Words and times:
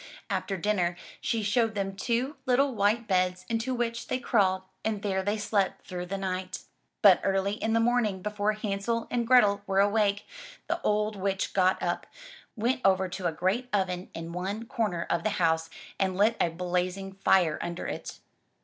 After 0.31 0.57
dinner, 0.57 0.97
she 1.19 1.43
showed 1.43 1.75
them 1.75 1.95
two 1.95 2.35
little 2.47 2.73
white 2.73 3.07
beds 3.07 3.45
into 3.49 3.75
which 3.75 4.07
they 4.07 4.17
crawled 4.17 4.63
and 4.83 5.03
there 5.03 5.21
they 5.21 5.37
slept 5.37 5.85
through 5.85 6.07
the 6.07 6.17
night. 6.17 6.55
49 6.55 6.55
MY 6.55 6.55
BOOK 6.55 6.55
HOUSE 6.55 6.65
But 7.03 7.21
early 7.23 7.53
in 7.53 7.73
the 7.73 7.79
morning 7.79 8.21
before 8.23 8.53
Hansel 8.53 9.07
and 9.11 9.27
Grethel 9.27 9.61
were 9.67 9.79
awake, 9.79 10.25
the 10.65 10.81
old 10.81 11.15
witch 11.17 11.53
got 11.53 11.83
up, 11.83 12.07
went 12.55 12.81
over 12.83 13.07
to 13.09 13.27
a 13.27 13.31
great 13.31 13.69
oven 13.71 14.09
in 14.15 14.31
one 14.33 14.65
comer 14.65 15.05
of 15.07 15.21
the 15.21 15.29
house 15.37 15.69
and 15.99 16.17
lit 16.17 16.35
a 16.41 16.49
blazing 16.49 17.13
fire 17.13 17.59
under 17.61 17.85
it. 17.85 18.17